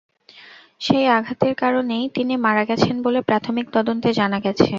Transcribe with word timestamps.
সেই 0.81 1.05
আঘাতের 1.17 1.53
কারণেই 1.55 2.05
তিনি 2.15 2.33
মারা 2.45 2.63
গেছেন 2.69 2.95
বলে 3.05 3.19
প্রাথমিক 3.29 3.65
তদন্তে 3.75 4.09
জানা 4.19 4.39
গেছে। 4.45 4.67